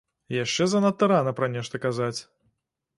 Яшчэ 0.35 0.67
занадта 0.71 1.11
рана 1.13 1.35
пра 1.43 1.53
нешта 1.59 1.85
казаць. 1.87 2.15